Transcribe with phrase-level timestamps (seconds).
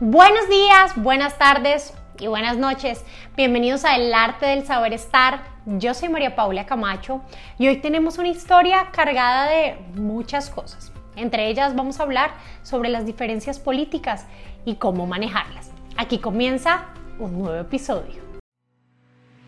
[0.00, 3.04] Buenos días, buenas tardes y buenas noches.
[3.36, 5.44] Bienvenidos a El Arte del Saber Estar.
[5.66, 7.20] Yo soy María Paula Camacho
[7.58, 10.90] y hoy tenemos una historia cargada de muchas cosas.
[11.14, 12.32] Entre ellas vamos a hablar
[12.64, 14.26] sobre las diferencias políticas
[14.64, 15.70] y cómo manejarlas.
[15.96, 16.86] Aquí comienza
[17.20, 18.33] un nuevo episodio.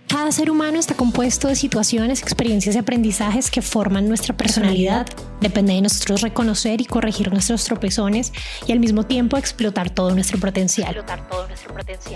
[0.09, 5.07] Cada ser humano está compuesto de situaciones, experiencias y aprendizajes que forman nuestra personalidad.
[5.41, 8.33] Depende de nosotros reconocer y corregir nuestros tropezones
[8.67, 11.05] y al mismo tiempo explotar todo nuestro potencial.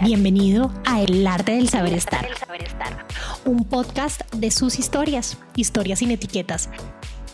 [0.02, 2.28] Bienvenido a El Arte del Saber Estar.
[3.44, 6.68] Un podcast de sus historias, historias sin etiquetas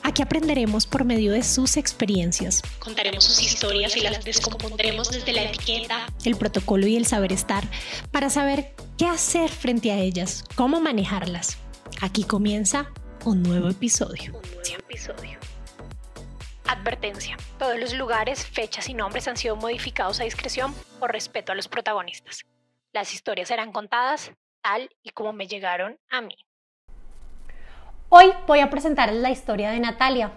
[0.06, 2.62] Aquí aprenderemos por medio de sus experiencias.
[2.78, 7.68] Contaremos sus historias y las descompondremos desde la etiqueta, el protocolo y el saber estar
[8.12, 11.58] para saber qué hacer frente a ellas, cómo manejarlas.
[12.00, 12.90] Aquí comienza
[13.24, 14.34] un nuevo episodio.
[14.34, 15.38] Un nuevo episodio.
[16.66, 17.36] Advertencia.
[17.58, 21.68] Todos los lugares, fechas y nombres han sido modificados a discreción por respeto a los
[21.68, 22.44] protagonistas.
[22.92, 26.36] Las historias serán contadas tal y como me llegaron a mí.
[28.08, 30.32] Hoy voy a presentarles la historia de Natalia,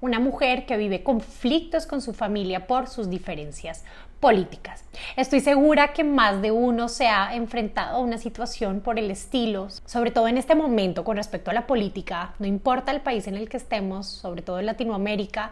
[0.00, 3.84] una mujer que vive conflictos con su familia por sus diferencias
[4.20, 4.84] políticas.
[5.16, 9.68] Estoy segura que más de uno se ha enfrentado a una situación por el estilo,
[9.84, 13.36] sobre todo en este momento con respecto a la política, no importa el país en
[13.36, 15.50] el que estemos, sobre todo en Latinoamérica,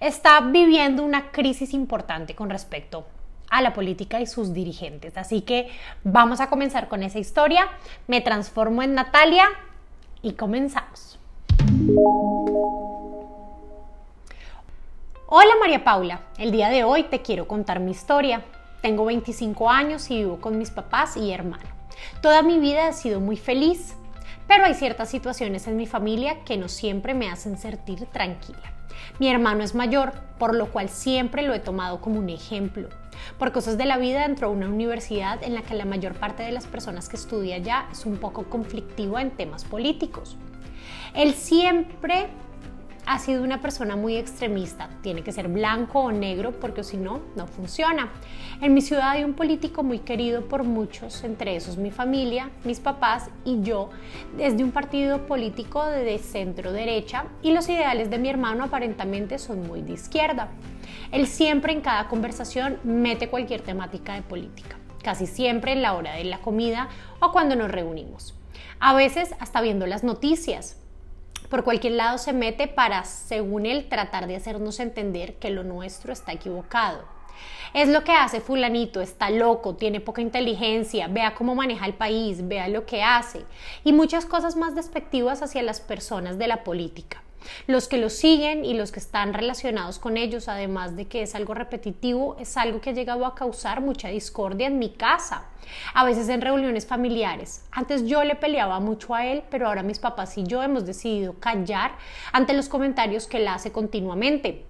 [0.00, 3.06] está viviendo una crisis importante con respecto
[3.50, 5.16] a la política y sus dirigentes.
[5.16, 5.68] Así que
[6.04, 7.68] vamos a comenzar con esa historia.
[8.06, 9.48] Me transformo en Natalia
[10.22, 11.18] y comenzamos.
[15.32, 18.42] Hola María Paula, el día de hoy te quiero contar mi historia.
[18.82, 21.62] Tengo 25 años y vivo con mis papás y hermano.
[22.20, 23.94] Toda mi vida he sido muy feliz,
[24.48, 28.72] pero hay ciertas situaciones en mi familia que no siempre me hacen sentir tranquila.
[29.20, 32.88] Mi hermano es mayor, por lo cual siempre lo he tomado como un ejemplo.
[33.38, 36.42] Por cosas de la vida entró a una universidad en la que la mayor parte
[36.42, 40.36] de las personas que estudia allá es un poco conflictivo en temas políticos.
[41.14, 42.26] Él siempre
[43.06, 44.88] ha sido una persona muy extremista.
[45.02, 48.10] Tiene que ser blanco o negro porque si no, no funciona.
[48.60, 52.80] En mi ciudad hay un político muy querido por muchos, entre esos mi familia, mis
[52.80, 53.90] papás y yo,
[54.36, 59.66] desde un partido político de centro derecha y los ideales de mi hermano aparentemente son
[59.66, 60.48] muy de izquierda.
[61.12, 66.14] Él siempre en cada conversación mete cualquier temática de política, casi siempre en la hora
[66.14, 66.88] de la comida
[67.20, 68.34] o cuando nos reunimos.
[68.78, 70.79] A veces hasta viendo las noticias,
[71.50, 76.12] por cualquier lado se mete para, según él, tratar de hacernos entender que lo nuestro
[76.12, 77.04] está equivocado.
[77.74, 82.46] Es lo que hace fulanito, está loco, tiene poca inteligencia, vea cómo maneja el país,
[82.46, 83.44] vea lo que hace
[83.84, 87.22] y muchas cosas más despectivas hacia las personas de la política.
[87.66, 91.34] Los que lo siguen y los que están relacionados con ellos, además de que es
[91.34, 95.44] algo repetitivo, es algo que ha llegado a causar mucha discordia en mi casa,
[95.94, 97.64] a veces en reuniones familiares.
[97.70, 101.34] Antes yo le peleaba mucho a él, pero ahora mis papás y yo hemos decidido
[101.40, 101.92] callar
[102.32, 104.64] ante los comentarios que él hace continuamente,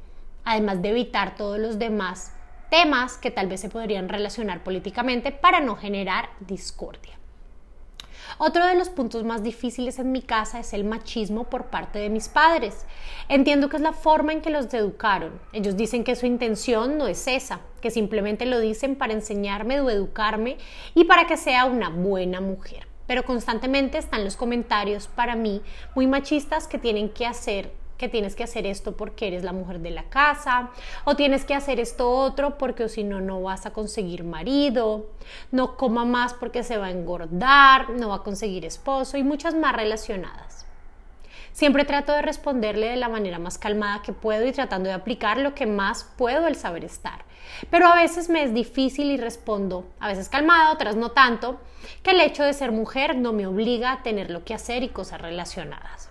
[0.44, 2.32] además de evitar todos los demás
[2.70, 7.19] temas que tal vez se podrían relacionar políticamente para no generar discordia.
[8.38, 12.10] Otro de los puntos más difíciles en mi casa es el machismo por parte de
[12.10, 12.86] mis padres.
[13.28, 15.40] Entiendo que es la forma en que los educaron.
[15.52, 19.90] Ellos dicen que su intención no es esa, que simplemente lo dicen para enseñarme o
[19.90, 20.58] educarme
[20.94, 22.86] y para que sea una buena mujer.
[23.06, 25.62] Pero constantemente están los comentarios para mí
[25.94, 29.80] muy machistas que tienen que hacer que tienes que hacer esto porque eres la mujer
[29.80, 30.70] de la casa,
[31.04, 35.10] o tienes que hacer esto otro porque si no, no vas a conseguir marido,
[35.52, 39.54] no coma más porque se va a engordar, no va a conseguir esposo y muchas
[39.54, 40.64] más relacionadas.
[41.52, 45.36] Siempre trato de responderle de la manera más calmada que puedo y tratando de aplicar
[45.36, 47.26] lo que más puedo el saber estar.
[47.70, 51.60] Pero a veces me es difícil y respondo, a veces calmada, otras no tanto,
[52.02, 54.88] que el hecho de ser mujer no me obliga a tener lo que hacer y
[54.88, 56.09] cosas relacionadas.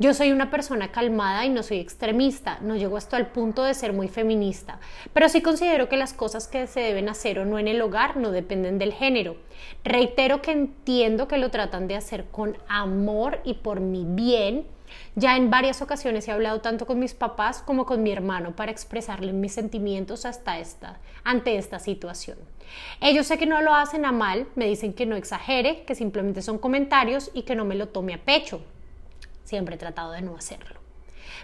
[0.00, 3.74] Yo soy una persona calmada y no soy extremista, no llego hasta el punto de
[3.74, 4.80] ser muy feminista,
[5.12, 8.16] pero sí considero que las cosas que se deben hacer o no en el hogar
[8.16, 9.36] no dependen del género.
[9.84, 14.66] Reitero que entiendo que lo tratan de hacer con amor y por mi bien.
[15.14, 18.72] Ya en varias ocasiones he hablado tanto con mis papás como con mi hermano para
[18.72, 22.38] expresarle mis sentimientos hasta esta, ante esta situación.
[23.00, 26.42] Ellos sé que no lo hacen a mal, me dicen que no exagere, que simplemente
[26.42, 28.60] son comentarios y que no me lo tome a pecho.
[29.44, 30.80] Siempre he tratado de no hacerlo.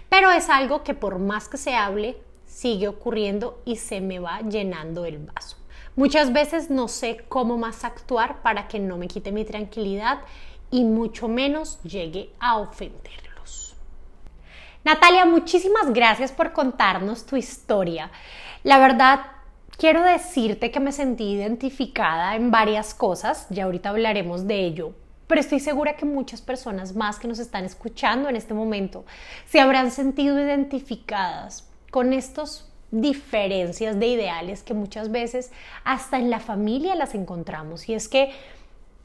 [0.09, 4.41] Pero es algo que por más que se hable, sigue ocurriendo y se me va
[4.41, 5.57] llenando el vaso.
[5.95, 10.19] Muchas veces no sé cómo más actuar para que no me quite mi tranquilidad
[10.69, 13.75] y mucho menos llegue a ofenderlos.
[14.83, 18.09] Natalia, muchísimas gracias por contarnos tu historia.
[18.63, 19.19] La verdad,
[19.77, 24.93] quiero decirte que me sentí identificada en varias cosas, ya ahorita hablaremos de ello,
[25.31, 29.05] pero estoy segura que muchas personas más que nos están escuchando en este momento
[29.47, 35.53] se habrán sentido identificadas con estos diferencias de ideales que muchas veces
[35.85, 37.87] hasta en la familia las encontramos.
[37.87, 38.31] Y es que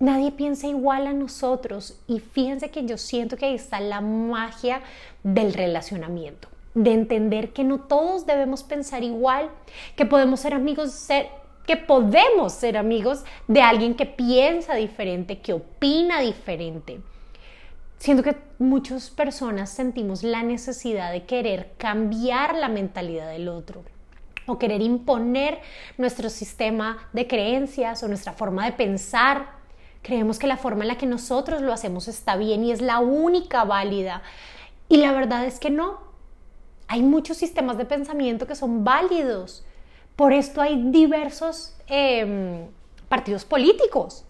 [0.01, 2.01] nadie piensa igual a nosotros.
[2.09, 4.83] Y fíjense que yo siento que ahí está la magia
[5.23, 9.49] del relacionamiento, de entender que no todos debemos pensar igual,
[9.95, 11.29] que podemos ser amigos, ser,
[11.67, 17.01] que podemos ser amigos de alguien que piensa diferente, que opina diferente.
[17.99, 23.85] Siento que muchas personas sentimos la necesidad de querer cambiar la mentalidad del otro
[24.47, 25.61] o querer imponer
[25.99, 29.57] nuestro sistema de creencias o nuestra forma de pensar.
[30.03, 33.01] Creemos que la forma en la que nosotros lo hacemos está bien y es la
[33.01, 34.23] única válida.
[34.89, 35.99] Y la verdad es que no.
[36.87, 39.66] Hay muchos sistemas de pensamiento que son válidos.
[40.17, 42.67] Por esto hay diversos em,
[43.09, 44.25] partidos políticos.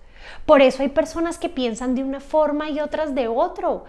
[0.44, 3.84] Por eso hay personas que piensan de una forma y otras de otro.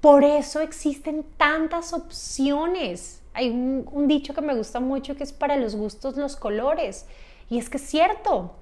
[0.00, 3.22] Por eso existen tantas opciones.
[3.34, 7.06] Hay un, dicho que me gusta mucho que es para los gustos los colores.
[7.48, 8.54] Y es que es cierto.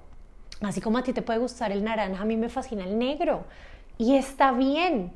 [0.61, 3.43] Así como a ti te puede gustar el naranja, a mí me fascina el negro.
[3.97, 5.11] Y está bien.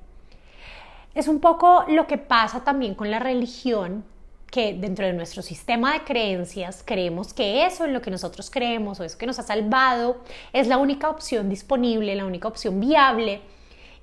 [1.14, 4.06] Es un poco lo que pasa también con la religión,
[4.52, 9.00] que dentro de nuestro sistema de creencias creemos que eso en lo que nosotros creemos
[9.00, 10.18] o eso que nos ha salvado
[10.52, 13.42] es la única opción disponible, la única opción viable.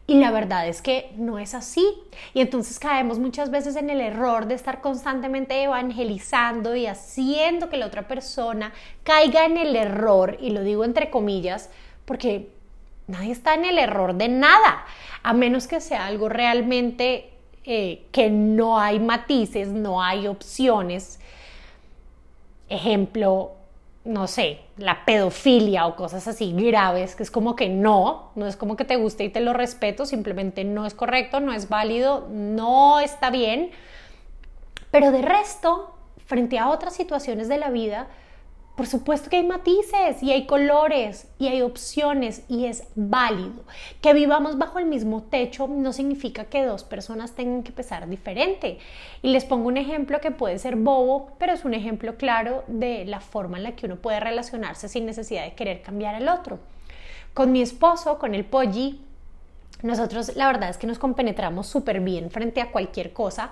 [0.06, 1.86] Y la verdad es que no es así.
[2.32, 7.76] Y entonces caemos muchas veces en el error de estar constantemente evangelizando y haciendo que
[7.76, 8.72] la otra persona
[9.02, 11.68] caiga en el error, y lo digo entre comillas,
[12.06, 12.48] porque
[13.06, 14.86] nadie está en el error de nada,
[15.22, 21.20] a menos que sea algo realmente eh, que no hay matices, no hay opciones.
[22.68, 23.52] Ejemplo,
[24.04, 28.56] no sé, la pedofilia o cosas así graves, que es como que no, no es
[28.56, 32.26] como que te guste y te lo respeto, simplemente no es correcto, no es válido,
[32.30, 33.70] no está bien.
[34.90, 35.94] Pero de resto,
[36.24, 38.08] frente a otras situaciones de la vida,
[38.78, 43.64] por supuesto que hay matices y hay colores y hay opciones y es válido.
[44.00, 48.78] Que vivamos bajo el mismo techo no significa que dos personas tengan que pensar diferente.
[49.20, 53.04] Y les pongo un ejemplo que puede ser bobo, pero es un ejemplo claro de
[53.04, 56.60] la forma en la que uno puede relacionarse sin necesidad de querer cambiar al otro.
[57.34, 59.00] Con mi esposo, con el Poggi,
[59.82, 63.50] nosotros la verdad es que nos compenetramos súper bien frente a cualquier cosa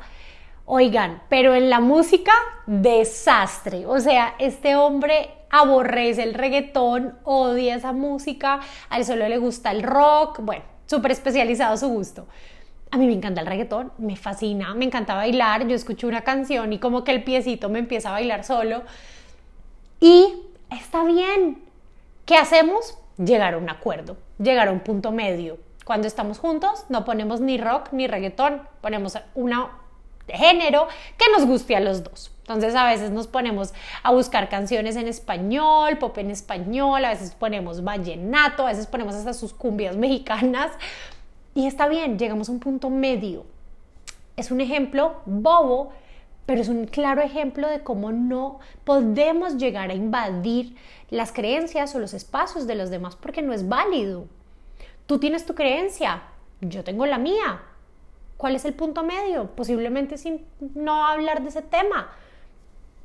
[0.68, 2.32] Oigan, pero en la música,
[2.66, 3.86] desastre.
[3.86, 8.58] O sea, este hombre aborrece el reggaetón, odia esa música,
[8.90, 12.26] a él solo le gusta el rock, bueno, súper especializado su gusto.
[12.90, 16.72] A mí me encanta el reggaetón, me fascina, me encanta bailar, yo escucho una canción
[16.72, 18.82] y como que el piecito me empieza a bailar solo.
[20.00, 20.34] Y
[20.70, 21.62] está bien.
[22.24, 22.98] ¿Qué hacemos?
[23.18, 25.58] Llegar a un acuerdo, llegar a un punto medio.
[25.84, 29.70] Cuando estamos juntos no ponemos ni rock ni reggaetón, ponemos una
[30.26, 32.32] de género que nos guste a los dos.
[32.40, 33.74] Entonces a veces nos ponemos
[34.04, 39.16] a buscar canciones en español, pop en español, a veces ponemos vallenato, a veces ponemos
[39.16, 40.70] hasta sus cumbias mexicanas
[41.54, 43.46] y está bien, llegamos a un punto medio.
[44.36, 45.90] Es un ejemplo bobo,
[46.44, 50.76] pero es un claro ejemplo de cómo no podemos llegar a invadir
[51.10, 54.26] las creencias o los espacios de los demás porque no es válido.
[55.06, 56.22] Tú tienes tu creencia,
[56.60, 57.62] yo tengo la mía,
[58.36, 59.50] ¿Cuál es el punto medio?
[59.52, 62.10] Posiblemente sin no hablar de ese tema.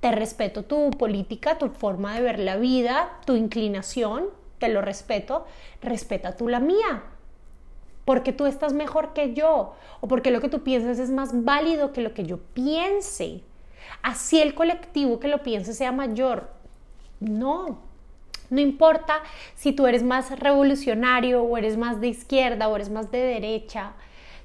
[0.01, 4.25] Te respeto tu política, tu forma de ver la vida, tu inclinación,
[4.59, 5.45] te lo respeto,
[5.81, 7.03] respeta tú la mía.
[8.03, 11.93] Porque tú estás mejor que yo o porque lo que tú piensas es más válido
[11.93, 13.41] que lo que yo piense.
[14.01, 16.49] Así el colectivo que lo piense sea mayor.
[17.19, 17.79] No,
[18.49, 19.21] no importa
[19.55, 23.93] si tú eres más revolucionario o eres más de izquierda o eres más de derecha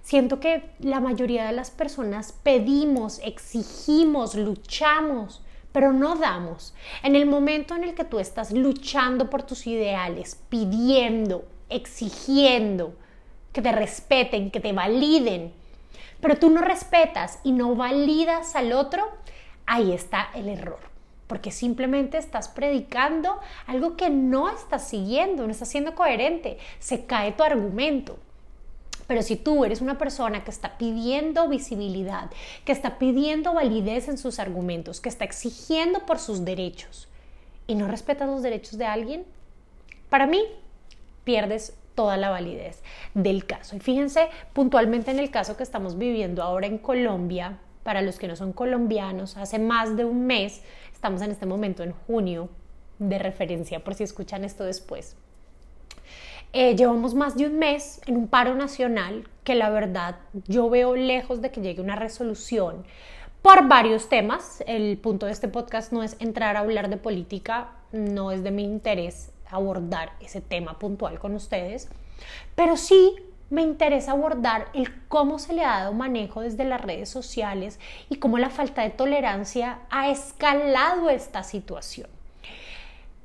[0.06, 6.74] Siento que la mayoría de las personas pedimos, exigimos, luchamos, pero no damos.
[7.02, 12.94] En el momento en el que tú estás luchando por tus ideales, pidiendo, exigiendo
[13.52, 15.52] que te respeten, que te validen,
[16.20, 19.08] pero tú no respetas y no validas al otro,
[19.66, 20.78] ahí está el error.
[21.26, 26.58] Porque simplemente estás predicando algo que no estás siguiendo, no estás siendo coherente.
[26.78, 28.20] Se cae tu argumento.
[29.06, 32.30] Pero si tú eres una persona que está pidiendo visibilidad,
[32.64, 37.08] que está pidiendo validez en sus argumentos, que está exigiendo por sus derechos
[37.66, 39.24] y no respetas los derechos de alguien,
[40.08, 40.42] para mí
[41.24, 42.82] pierdes toda la validez
[43.14, 43.76] del caso.
[43.76, 48.26] Y fíjense puntualmente en el caso que estamos viviendo ahora en Colombia, para los que
[48.26, 52.48] no son colombianos, hace más de un mes, estamos en este momento en junio,
[52.98, 55.16] de referencia por si escuchan esto después.
[56.58, 60.96] Eh, llevamos más de un mes en un paro nacional que la verdad yo veo
[60.96, 62.86] lejos de que llegue una resolución
[63.42, 64.64] por varios temas.
[64.66, 68.52] El punto de este podcast no es entrar a hablar de política, no es de
[68.52, 71.90] mi interés abordar ese tema puntual con ustedes,
[72.54, 73.14] pero sí
[73.50, 78.16] me interesa abordar el cómo se le ha dado manejo desde las redes sociales y
[78.16, 82.15] cómo la falta de tolerancia ha escalado esta situación.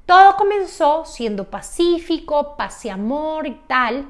[0.05, 4.07] Todo comenzó siendo pacífico, paz y amor y tal,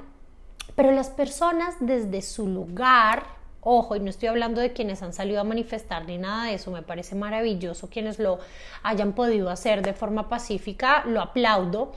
[0.76, 3.24] pero las personas desde su lugar,
[3.62, 6.72] ojo, y no estoy hablando de quienes han salido a manifestar ni nada de eso,
[6.72, 8.40] me parece maravilloso quienes lo
[8.82, 11.92] hayan podido hacer de forma pacífica, lo aplaudo.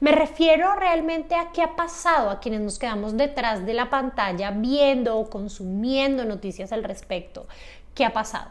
[0.00, 4.50] Me refiero realmente a qué ha pasado a quienes nos quedamos detrás de la pantalla
[4.50, 7.46] viendo o consumiendo noticias al respecto.
[7.94, 8.50] ¿Qué ha pasado?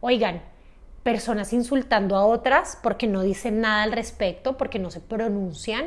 [0.00, 0.40] Oigan,
[1.02, 5.86] personas insultando a otras porque no dicen nada al respecto, porque no se pronuncian,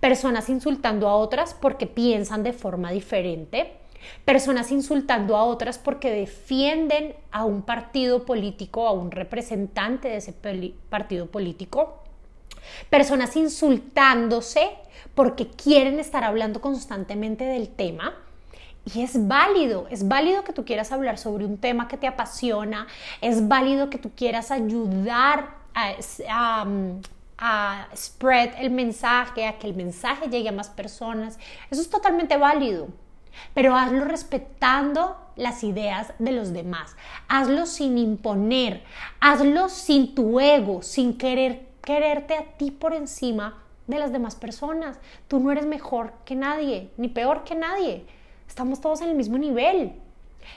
[0.00, 3.72] personas insultando a otras porque piensan de forma diferente,
[4.24, 10.34] personas insultando a otras porque defienden a un partido político, a un representante de ese
[10.90, 12.02] partido político,
[12.90, 14.70] personas insultándose
[15.14, 18.14] porque quieren estar hablando constantemente del tema,
[18.84, 22.86] y es válido, es válido que tú quieras hablar sobre un tema que te apasiona,
[23.20, 26.66] es válido que tú quieras ayudar a,
[27.38, 31.38] a, spread el mensaje, a que el mensaje llegue a más personas.
[31.70, 32.88] Eso es totalmente válido,
[33.54, 36.96] pero hazlo respetando las ideas de los demás.
[37.28, 38.82] Hazlo sin imponer,
[39.20, 44.98] hazlo sin tu ego, sin querer quererte a ti por encima de las demás personas.
[45.28, 48.06] Tú no eres mejor que nadie, ni peor que nadie.
[48.52, 49.94] Estamos todos en el mismo nivel.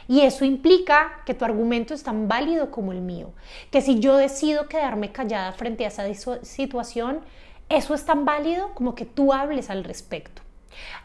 [0.09, 3.31] Y eso implica que tu argumento es tan válido como el mío.
[3.71, 6.03] Que si yo decido quedarme callada frente a esa
[6.43, 7.21] situación,
[7.69, 10.41] eso es tan válido como que tú hables al respecto.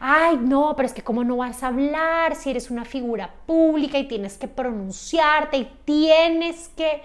[0.01, 3.97] Ay, no, pero es que cómo no vas a hablar si eres una figura pública
[3.97, 7.03] y tienes que pronunciarte y tienes que...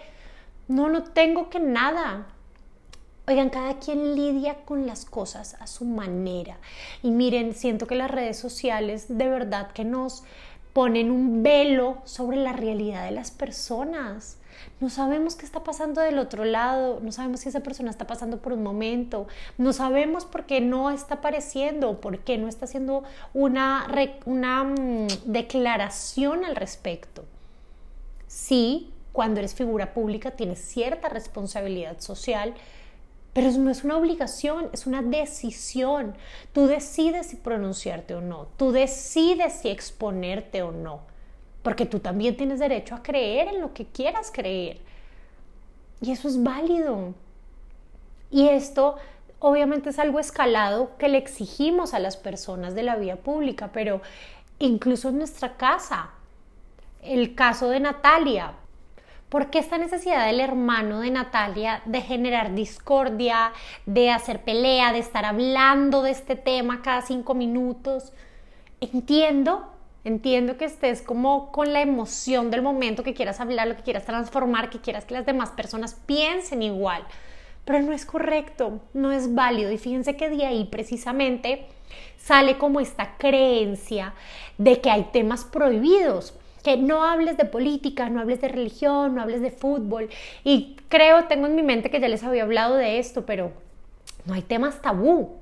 [0.67, 2.27] No, no tengo que nada.
[3.29, 6.59] Oigan, cada quien lidia con las cosas a su manera.
[7.03, 10.23] Y miren, siento que las redes sociales de verdad que nos
[10.73, 14.37] ponen un velo sobre la realidad de las personas.
[14.79, 18.43] No sabemos qué está pasando del otro lado, no sabemos si esa persona está pasando
[18.43, 19.27] por un momento,
[19.59, 23.03] no sabemos por qué no está apareciendo, por qué no está haciendo
[23.35, 23.89] una,
[24.25, 27.25] una mm, declaración al respecto.
[28.29, 32.55] Sí, cuando eres figura pública tienes cierta responsabilidad social,
[33.37, 36.15] pero no es una obligación, es una decisión.
[36.55, 41.01] Tú decides si pronunciarte o no, tú decides si exponerte o no,
[41.63, 44.79] porque tú también tienes derecho a creer en lo que quieras creer.
[46.01, 47.13] Y eso es válido.
[48.31, 48.97] Y esto
[49.39, 54.01] obviamente es algo escalado que le exigimos a las personas de la vía pública, pero
[54.59, 56.09] incluso en nuestra casa.
[57.03, 58.55] El caso de Natalia,
[59.29, 63.53] ¿Por qué esta necesidad del hermano de Natalia de generar discordia,
[63.85, 68.13] de hacer pelea, de estar hablando de este tema cada cinco minutos?
[68.81, 69.69] Entiendo,
[70.05, 74.05] entiendo que estés como con la emoción del momento, que quieras hablar, lo que quieras
[74.05, 77.03] transformar, que quieras que las demás personas piensen igual,
[77.65, 79.73] pero no es correcto, no es válido.
[79.73, 81.67] Y fíjense que de ahí precisamente
[82.17, 84.15] sale como esta creencia
[84.57, 86.33] de que hay temas prohibidos
[86.67, 90.11] que no hables de política, no hables de religión, no hables de fútbol.
[90.43, 93.53] Y creo, tengo en mi mente que ya les había hablado de esto, pero
[94.25, 95.37] no hay temas tabú.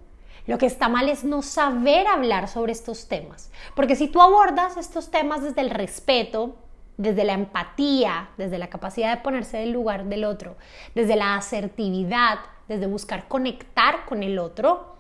[0.47, 3.51] Lo que está mal es no saber hablar sobre estos temas.
[3.75, 6.57] Porque si tú abordas estos temas desde el respeto,
[6.99, 10.57] desde la empatía, desde la capacidad de ponerse del lugar del otro,
[10.95, 14.94] desde la asertividad, desde buscar conectar con el otro,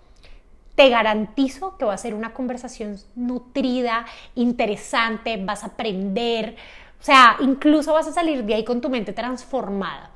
[0.74, 6.56] te garantizo que va a ser una conversación nutrida, interesante, vas a aprender,
[7.00, 10.10] o sea, incluso vas a salir de ahí con tu mente transformada.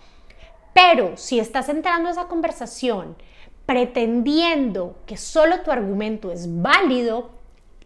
[0.72, 3.16] Pero si estás entrando a esa conversación
[3.66, 7.30] pretendiendo que solo tu argumento es válido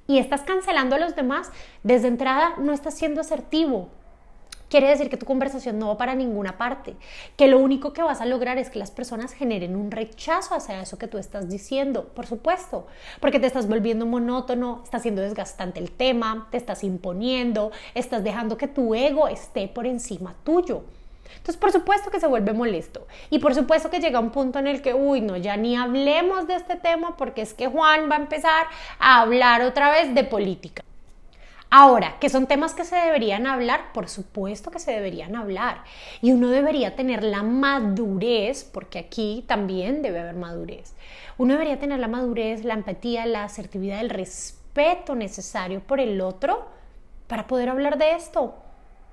[0.07, 1.51] y estás cancelando a los demás,
[1.83, 3.91] desde entrada no estás siendo asertivo,
[4.73, 6.97] quiere decir que tu conversación no va para ninguna parte,
[7.37, 10.81] que lo único que vas a lograr es que las personas generen un rechazo hacia
[10.81, 12.87] eso que tú estás diciendo, por supuesto,
[13.21, 18.57] porque te estás volviendo monótono, está siendo desgastante el tema, te estás imponiendo, estás dejando
[18.57, 20.85] que tu ego esté por encima tuyo.
[21.33, 23.07] Entonces, por supuesto que se vuelve molesto.
[23.29, 26.47] Y por supuesto que llega un punto en el que, uy, no, ya ni hablemos
[26.47, 28.67] de este tema porque es que Juan va a empezar
[28.99, 30.83] a hablar otra vez de política.
[31.75, 35.85] Ahora, que son temas que se deberían hablar, por supuesto que se deberían hablar.
[36.21, 40.95] Y uno debería tener la madurez, porque aquí también debe haber madurez.
[41.39, 46.67] Uno debería tener la madurez, la empatía, la asertividad, el respeto necesario por el otro
[47.27, 48.55] para poder hablar de esto.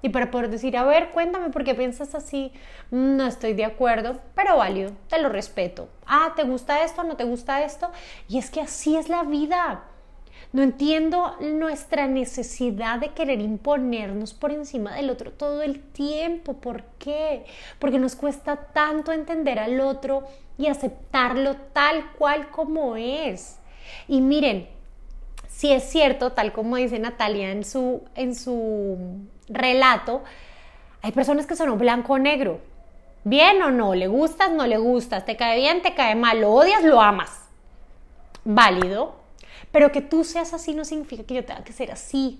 [0.01, 2.51] Y para poder decir, a ver, cuéntame por qué piensas así.
[2.91, 5.87] Mm, no estoy de acuerdo, pero válido, te lo respeto.
[6.05, 7.03] Ah, ¿te gusta esto?
[7.05, 7.89] ¿No te gusta esto?
[8.27, 9.85] Y es que así es la vida.
[10.51, 16.53] No entiendo nuestra necesidad de querer imponernos por encima del otro todo el tiempo.
[16.53, 17.45] ¿Por qué?
[17.77, 20.23] Porque nos cuesta tanto entender al otro
[20.57, 23.59] y aceptarlo tal cual como es.
[24.07, 24.67] Y miren,
[25.47, 28.97] si es cierto, tal como dice Natalia en su, en su
[29.49, 30.23] relato,
[31.03, 32.59] hay personas que son blanco o negro.
[33.23, 33.93] ¿Bien o no?
[33.93, 34.51] ¿Le gustas?
[34.51, 35.25] ¿No le gustas?
[35.25, 35.83] ¿Te cae bien?
[35.83, 36.41] ¿Te cae mal?
[36.41, 36.83] ¿Lo odias?
[36.83, 37.43] ¿Lo amas?
[38.43, 39.18] Válido.
[39.71, 42.39] Pero que tú seas así no significa que yo tenga que ser así.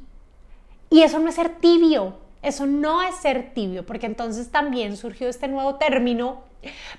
[0.90, 5.28] Y eso no es ser tibio, eso no es ser tibio, porque entonces también surgió
[5.28, 6.42] este nuevo término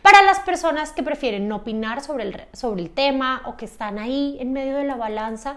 [0.02, 3.98] para las personas que prefieren no opinar sobre el, sobre el tema o que están
[3.98, 5.56] ahí en medio de la balanza.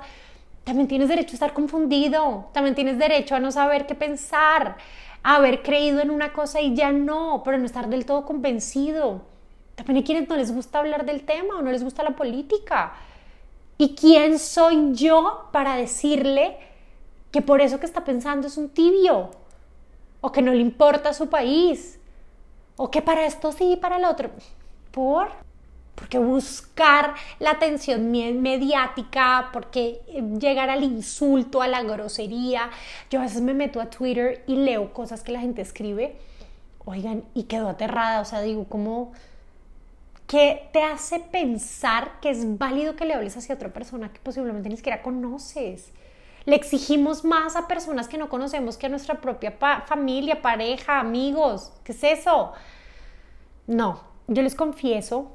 [0.63, 4.77] También tienes derecho a estar confundido, también tienes derecho a no saber qué pensar,
[5.21, 9.21] a haber creído en una cosa y ya no, pero no estar del todo convencido.
[9.75, 12.93] También hay quienes no les gusta hablar del tema o no les gusta la política.
[13.83, 16.55] ¿Y quién soy yo para decirle
[17.31, 19.31] que por eso que está pensando es un tibio?
[20.21, 21.99] O que no le importa su país.
[22.77, 24.29] O que para esto sí y para el otro.
[24.91, 25.27] ¿Por?
[25.95, 29.99] Porque buscar la atención mediática, porque
[30.39, 32.69] llegar al insulto, a la grosería.
[33.09, 36.15] Yo a veces me meto a Twitter y leo cosas que la gente escribe.
[36.85, 38.21] Oigan, y quedo aterrada.
[38.21, 39.11] O sea, digo, ¿cómo?
[40.27, 44.69] ¿Qué te hace pensar que es válido que le hables hacia otra persona que posiblemente
[44.69, 45.91] ni siquiera conoces?
[46.45, 49.53] Le exigimos más a personas que no conocemos que a nuestra propia
[49.85, 51.71] familia, pareja, amigos.
[51.83, 52.51] ¿Qué es eso?
[53.67, 55.31] No, yo les confieso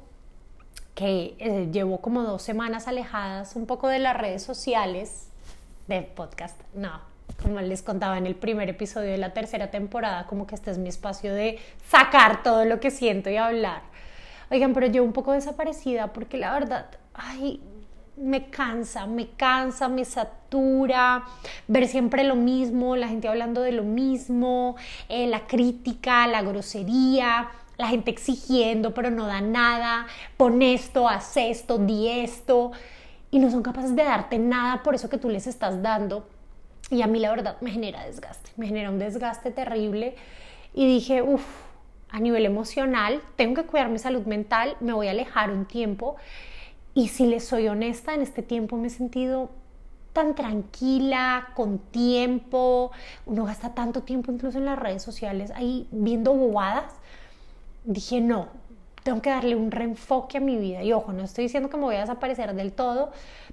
[0.93, 5.29] que eh, llevo como dos semanas alejadas un poco de las redes sociales
[5.87, 6.59] de podcast.
[6.73, 6.99] No,
[7.41, 10.77] como les contaba en el primer episodio de la tercera temporada, como que este es
[10.77, 13.81] mi espacio de sacar todo lo que siento y hablar.
[14.51, 17.61] Oigan, pero yo un poco desaparecida porque la verdad, ay,
[18.19, 21.23] me cansa, me cansa, me satura
[21.67, 24.75] ver siempre lo mismo, la gente hablando de lo mismo,
[25.07, 31.37] eh, la crítica, la grosería, la gente exigiendo pero no da nada, pon esto, haz
[31.37, 32.71] esto, di esto,
[33.31, 36.27] y no son capaces de darte nada por eso que tú les estás dando.
[36.89, 40.15] Y a mí la verdad me genera desgaste, me genera un desgaste terrible.
[40.73, 41.45] Y dije, uff,
[42.11, 46.15] a nivel emocional, tengo que cuidar mi salud mental, me voy a alejar un tiempo.
[46.93, 49.51] Y si les soy honesta, en este tiempo me he sentido
[50.13, 52.91] tan tranquila, con tiempo,
[53.25, 56.93] uno gasta tanto tiempo incluso en las redes sociales ahí viendo bobadas.
[57.85, 58.47] Dije, no,
[59.03, 60.83] tengo que darle un reenfoque a mi vida.
[60.83, 63.11] Y ojo, no estoy diciendo que me voy a desaparecer del todo,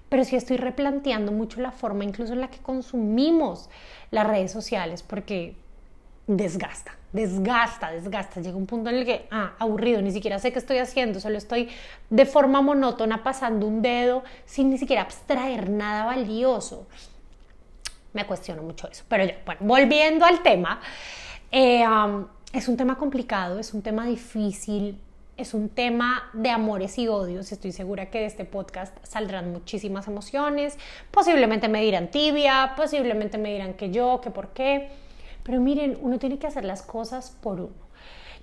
[0.08, 3.68] pero sí estoy replanteando mucho la forma incluso en la que consumimos
[4.10, 5.56] las redes sociales, porque
[6.26, 8.40] desgasta, desgasta, desgasta.
[8.40, 11.38] Llega un punto en el que, ah, aburrido, ni siquiera sé qué estoy haciendo, solo
[11.38, 11.68] estoy
[12.10, 16.86] de forma monótona pasando un dedo sin ni siquiera abstraer nada valioso.
[18.12, 19.04] Me cuestiono mucho eso.
[19.08, 20.80] Pero ya, bueno, volviendo al tema,
[21.52, 21.84] eh,
[22.52, 24.98] es un tema complicado, es un tema difícil,
[25.36, 27.52] es un tema de amores y odios.
[27.52, 30.78] Estoy segura que de este podcast saldrán muchísimas emociones.
[31.10, 34.88] Posiblemente me dirán tibia, posiblemente me dirán que yo, que por qué
[35.46, 37.86] pero miren, uno tiene que hacer las cosas por uno.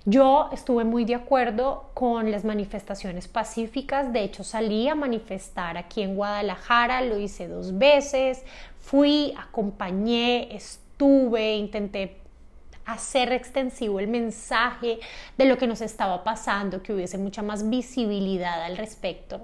[0.06, 6.02] Yo estuve muy de acuerdo con las manifestaciones pacíficas, de hecho salí a manifestar aquí
[6.02, 8.42] en Guadalajara, lo hice dos veces,
[8.80, 12.16] fui, acompañé, estuve, intenté
[12.86, 14.98] hacer extensivo el mensaje
[15.38, 19.40] de lo que nos estaba pasando, que hubiese mucha más visibilidad al respecto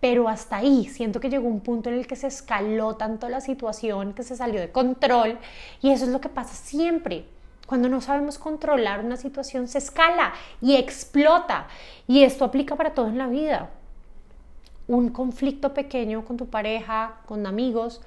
[0.00, 3.40] pero hasta ahí siento que llegó un punto en el que se escaló tanto la
[3.40, 5.38] situación que se salió de control
[5.82, 7.24] y eso es lo que pasa siempre.
[7.66, 11.66] Cuando no sabemos controlar una situación se escala y explota
[12.06, 13.70] y esto aplica para todo en la vida.
[14.86, 18.00] Un conflicto pequeño con tu pareja, con amigos,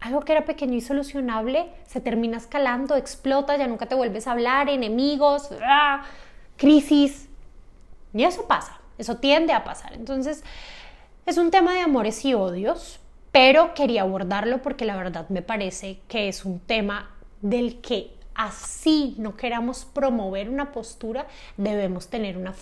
[0.00, 4.32] algo que era pequeño y solucionable se termina escalando, explota, ya nunca te vuelves a
[4.32, 6.04] hablar, enemigos, ¡ah!
[6.56, 7.28] crisis.
[8.12, 9.94] Y eso pasa, eso tiende a pasar.
[9.94, 10.44] Entonces,
[11.28, 13.00] es un tema de amores y odios,
[13.32, 17.10] pero quería abordarlo porque la verdad me parece que es un tema
[17.42, 21.26] del que así no queramos promover una postura,
[21.58, 22.54] debemos tener una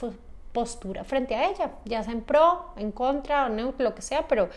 [0.53, 4.49] postura frente a ella, ya sea en pro, en contra neutro, lo que sea, pero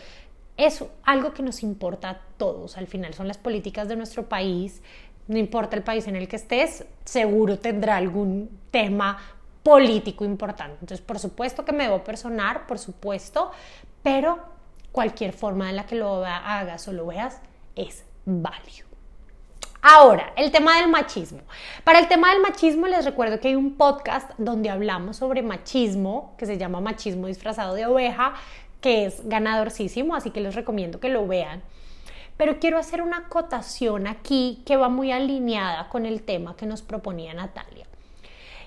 [0.56, 2.78] es algo que nos importa a todos.
[2.78, 4.82] Al final son las políticas de nuestro país.
[5.28, 9.18] No importa el país en el que estés, seguro tendrá algún tema
[9.62, 10.78] político importante.
[10.80, 13.52] Entonces, por supuesto que me debo personar, por supuesto,
[14.02, 14.38] pero
[14.92, 17.40] cualquier forma en la que lo hagas o lo veas
[17.76, 18.90] es válido.
[19.82, 21.40] Ahora, el tema del machismo.
[21.84, 26.34] Para el tema del machismo les recuerdo que hay un podcast donde hablamos sobre machismo,
[26.36, 28.34] que se llama Machismo disfrazado de oveja,
[28.82, 31.62] que es ganadorcísimo, así que les recomiendo que lo vean.
[32.36, 36.82] Pero quiero hacer una acotación aquí que va muy alineada con el tema que nos
[36.82, 37.86] proponía Natalia.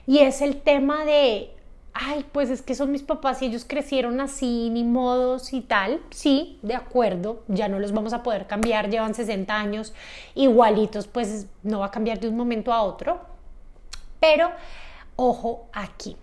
[0.08, 1.56] Y es el tema de,
[1.94, 6.02] ay, pues es que son mis papás y ellos crecieron así, ni modos y tal.
[6.10, 9.94] Sí, de acuerdo, ya no los vamos a poder cambiar, llevan 60 años
[10.36, 13.22] igualitos, pues no va a cambiar de un momento a otro.
[14.20, 14.52] Pero,
[15.16, 16.16] ojo aquí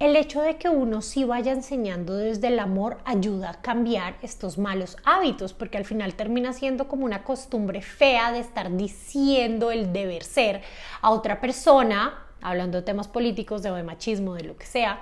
[0.00, 4.56] el hecho de que uno sí vaya enseñando desde el amor ayuda a cambiar estos
[4.56, 9.92] malos hábitos, porque al final termina siendo como una costumbre fea de estar diciendo el
[9.92, 10.62] deber ser
[11.02, 15.00] a otra persona, hablando de temas políticos, de machismo, de lo que sea,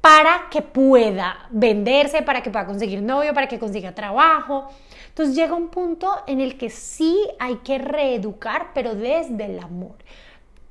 [0.00, 4.68] para que pueda venderse, para que pueda conseguir novio, para que consiga trabajo.
[5.08, 9.96] Entonces llega un punto en el que sí hay que reeducar, pero desde el amor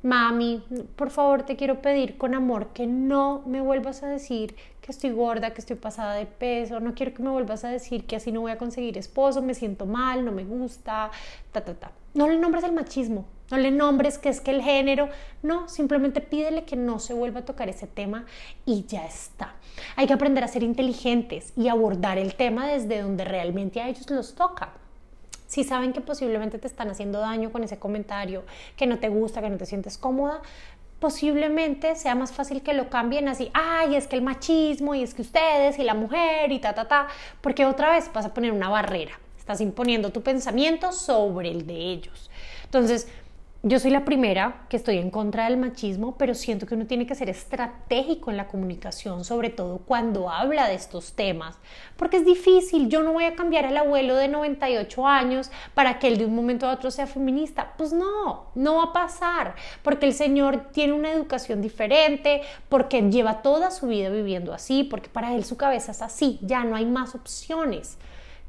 [0.05, 0.63] mami,
[0.95, 5.09] por favor te quiero pedir con amor que no me vuelvas a decir que estoy
[5.09, 8.31] gorda, que estoy pasada de peso, no quiero que me vuelvas a decir que así
[8.31, 11.09] no voy a conseguir esposo, me siento mal, no me gusta,
[11.51, 11.91] ta, ta, ta.
[12.13, 15.09] No le nombres el machismo, no le nombres que es que el género,
[15.41, 18.25] no, simplemente pídele que no se vuelva a tocar ese tema
[18.63, 19.55] y ya está.
[19.95, 24.09] Hay que aprender a ser inteligentes y abordar el tema desde donde realmente a ellos
[24.11, 24.84] los toca
[25.55, 28.43] si saben que posiblemente te están haciendo daño con ese comentario,
[28.75, 30.41] que no te gusta, que no te sientes cómoda,
[30.99, 35.13] posiblemente sea más fácil que lo cambien así, ay, es que el machismo y es
[35.13, 37.07] que ustedes y la mujer y ta, ta, ta,
[37.39, 41.75] porque otra vez vas a poner una barrera, estás imponiendo tu pensamiento sobre el de
[41.75, 42.29] ellos.
[42.65, 43.07] Entonces,
[43.67, 47.08] yo soy la primera que estoy en contra del machismo, pero siento que uno tiene
[47.08, 51.58] que ser estratégico en la comunicación, sobre todo cuando habla de estos temas,
[51.97, 56.10] porque es difícil, yo no voy a cambiar al abuelo de 98 años para que
[56.10, 57.73] él de un momento a otro sea feminista.
[57.75, 63.41] Pues no, no va a pasar, porque el señor tiene una educación diferente, porque lleva
[63.41, 66.86] toda su vida viviendo así, porque para él su cabeza es así, ya no hay
[66.86, 67.97] más opciones.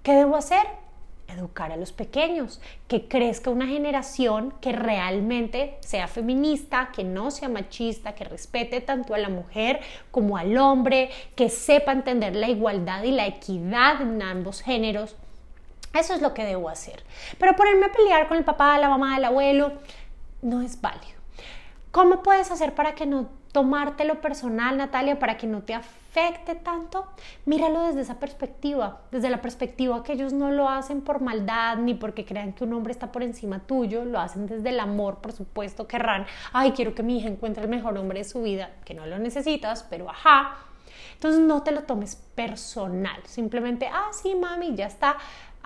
[0.03, 0.86] ¿Qué debo hacer?
[1.29, 7.49] Educar a los pequeños, que crezca una generación que realmente sea feminista, que no sea
[7.49, 13.03] machista, que respete tanto a la mujer como al hombre, que sepa entender la igualdad
[13.03, 15.17] y la equidad en ambos géneros.
[15.95, 17.03] Eso es lo que debo hacer.
[17.39, 19.73] Pero ponerme a pelear con el papá, la mamá, el abuelo,
[20.43, 21.17] no es válido.
[21.91, 26.06] ¿Cómo puedes hacer para que no tomártelo personal, Natalia, para que no te afecte
[26.63, 27.07] tanto?
[27.45, 31.95] Míralo desde esa perspectiva, desde la perspectiva que ellos no lo hacen por maldad ni
[31.95, 35.33] porque crean que un hombre está por encima tuyo, lo hacen desde el amor, por
[35.33, 38.95] supuesto, querrán, ay, quiero que mi hija encuentre el mejor hombre de su vida, que
[38.95, 40.57] no lo necesitas, pero ajá.
[41.15, 45.17] Entonces no te lo tomes personal, simplemente, ah, sí, mami, ya está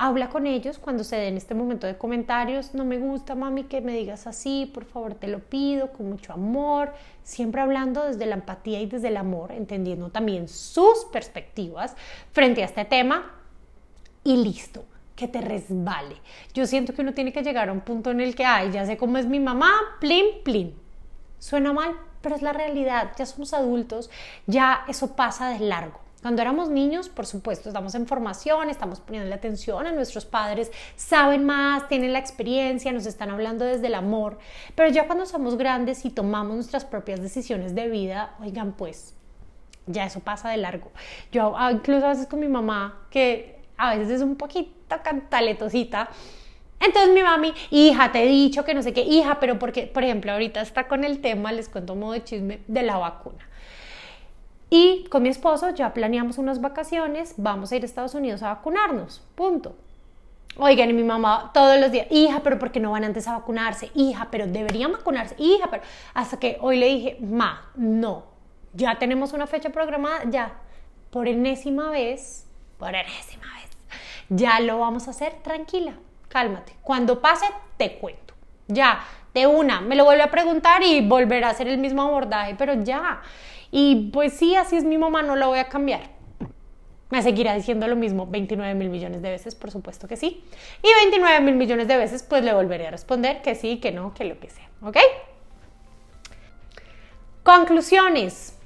[0.03, 3.83] habla con ellos cuando se den este momento de comentarios, no me gusta mami que
[3.83, 8.37] me digas así, por favor te lo pido con mucho amor, siempre hablando desde la
[8.37, 11.95] empatía y desde el amor, entendiendo también sus perspectivas
[12.33, 13.31] frente a este tema
[14.25, 16.17] y listo que te resbale.
[16.55, 18.87] Yo siento que uno tiene que llegar a un punto en el que, ay, ya
[18.87, 20.75] sé cómo es mi mamá, plin, plin.
[21.39, 24.09] Suena mal, pero es la realidad, ya somos adultos,
[24.47, 26.01] ya eso pasa de largo.
[26.23, 31.45] Cuando éramos niños, por supuesto, estamos en formación, estamos poniendo atención a nuestros padres, saben
[31.45, 34.39] más, tienen la experiencia, nos están hablando desde el amor,
[34.75, 39.15] pero ya cuando somos grandes y tomamos nuestras propias decisiones de vida, oigan, pues
[39.87, 40.91] ya eso pasa de largo.
[41.33, 46.11] Yo ah, incluso a veces con mi mamá, que a veces es un poquito cantaletosita,
[46.81, 50.03] entonces mi mami, hija, te he dicho que no sé qué, hija, pero porque, por
[50.03, 53.47] ejemplo, ahorita está con el tema, les cuento modo de chisme, de la vacuna.
[54.71, 58.55] Y con mi esposo ya planeamos unas vacaciones, vamos a ir a Estados Unidos a
[58.55, 59.75] vacunarnos, punto.
[60.57, 63.33] Oigan, y mi mamá todos los días, hija, pero ¿por qué no van antes a
[63.33, 63.91] vacunarse?
[63.95, 65.83] Hija, pero deberían vacunarse, hija, pero
[66.15, 68.25] hasta que hoy le dije, ma, no,
[68.73, 70.53] ya tenemos una fecha programada, ya,
[71.11, 72.47] por enésima vez,
[72.79, 73.71] por enésima vez,
[74.29, 75.95] ya lo vamos a hacer, tranquila,
[76.29, 76.75] cálmate.
[76.83, 78.35] Cuando pase, te cuento.
[78.69, 79.03] Ya,
[79.35, 82.75] de una, me lo vuelve a preguntar y volverá a hacer el mismo abordaje, pero
[82.75, 83.23] ya.
[83.71, 86.03] Y pues sí, así es mi mamá, no la voy a cambiar.
[87.11, 90.45] Me seguirá diciendo lo mismo 29 mil millones de veces, por supuesto que sí.
[90.83, 94.15] Y 29 mil millones de veces, pues le volveré a responder que sí, que no,
[94.15, 94.69] que lo que sea.
[94.83, 94.97] ¿Ok?
[97.43, 98.57] Conclusiones.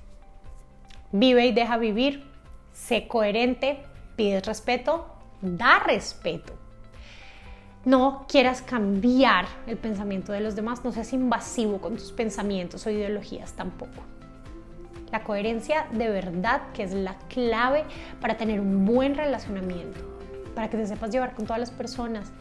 [1.12, 2.24] Vive y deja vivir.
[2.72, 3.78] Sé coherente,
[4.16, 5.06] pides respeto,
[5.40, 6.52] da respeto.
[7.84, 12.90] No quieras cambiar el pensamiento de los demás, no seas invasivo con tus pensamientos o
[12.90, 14.02] ideologías tampoco.
[15.14, 17.84] La coherencia de verdad que es la clave
[18.20, 20.00] para tener un buen relacionamiento,
[20.56, 22.32] para que te sepas llevar con todas las personas.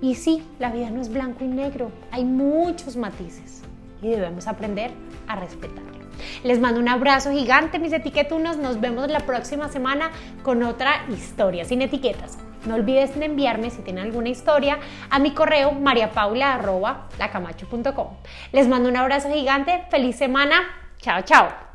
[0.00, 3.60] Y sí, la vida no es blanco y negro, hay muchos matices
[4.00, 4.92] y debemos aprender
[5.28, 6.06] a respetarlo.
[6.42, 8.56] Les mando un abrazo gigante, mis etiquetunos.
[8.56, 10.10] Nos vemos la próxima semana
[10.42, 12.38] con otra historia sin etiquetas.
[12.64, 14.78] No olvides de enviarme si tienen alguna historia
[15.10, 18.08] a mi correo mariapaula.lacamacho.com.
[18.52, 20.62] Les mando un abrazo gigante, feliz semana,
[20.96, 21.71] chao chao.